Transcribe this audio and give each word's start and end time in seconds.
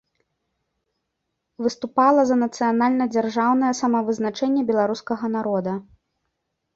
Выступала 1.65 2.21
за 2.29 2.37
нацыянальна-дзяржаўнае 2.45 3.73
самавызначэнне 3.81 4.61
беларускага 4.71 5.25
народа. 5.35 5.77